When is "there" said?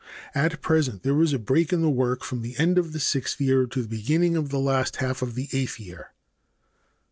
1.03-1.21